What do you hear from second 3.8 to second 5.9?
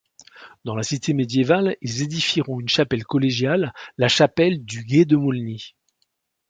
la chapelle du Gué-de-Maulny.